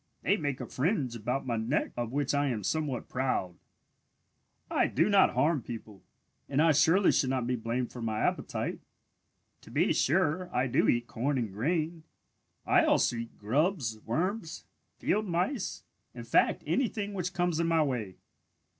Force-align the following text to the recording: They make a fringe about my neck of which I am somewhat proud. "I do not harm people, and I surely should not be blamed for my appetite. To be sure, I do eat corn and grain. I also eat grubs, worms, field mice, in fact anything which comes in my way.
They 0.23 0.35
make 0.35 0.59
a 0.59 0.65
fringe 0.65 1.15
about 1.15 1.45
my 1.45 1.57
neck 1.57 1.91
of 1.95 2.11
which 2.11 2.33
I 2.33 2.47
am 2.47 2.63
somewhat 2.63 3.07
proud. 3.07 3.53
"I 4.67 4.87
do 4.87 5.09
not 5.09 5.35
harm 5.35 5.61
people, 5.61 6.01
and 6.49 6.59
I 6.59 6.71
surely 6.71 7.11
should 7.11 7.29
not 7.29 7.45
be 7.45 7.55
blamed 7.55 7.91
for 7.91 8.01
my 8.01 8.21
appetite. 8.21 8.79
To 9.61 9.69
be 9.69 9.93
sure, 9.93 10.49
I 10.51 10.65
do 10.65 10.87
eat 10.87 11.05
corn 11.05 11.37
and 11.37 11.53
grain. 11.53 12.01
I 12.65 12.83
also 12.83 13.15
eat 13.17 13.37
grubs, 13.37 13.99
worms, 14.03 14.65
field 14.97 15.27
mice, 15.27 15.83
in 16.15 16.23
fact 16.23 16.63
anything 16.65 17.13
which 17.13 17.31
comes 17.35 17.59
in 17.59 17.67
my 17.67 17.83
way. 17.83 18.15